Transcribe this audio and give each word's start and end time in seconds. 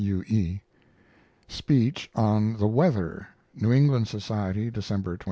U. 0.03 0.23
E. 0.27 0.63
Speech 1.47 2.09
on 2.15 2.57
"The 2.57 2.65
Weather," 2.65 3.27
New 3.53 3.71
England 3.71 4.07
Society, 4.07 4.71
December 4.71 5.11
22. 5.17 5.19